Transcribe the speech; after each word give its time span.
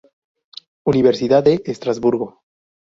Universidad 0.83 1.43
de 1.43 1.61
Estrasburgo. 1.63 2.41